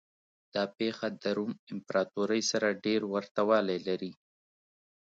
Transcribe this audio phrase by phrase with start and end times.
[0.53, 4.11] دا پېښه د روم امپراتورۍ سره ډېر ورته والی لري.